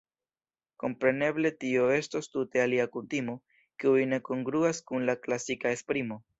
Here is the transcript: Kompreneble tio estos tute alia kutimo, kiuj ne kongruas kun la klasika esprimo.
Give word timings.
Kompreneble 0.83 1.51
tio 1.65 1.83
estos 1.97 2.31
tute 2.37 2.63
alia 2.65 2.89
kutimo, 2.97 3.37
kiuj 3.85 4.03
ne 4.15 4.23
kongruas 4.33 4.85
kun 4.91 5.09
la 5.11 5.19
klasika 5.29 5.79
esprimo. 5.81 6.23